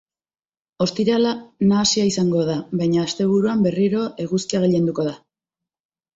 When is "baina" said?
2.81-3.05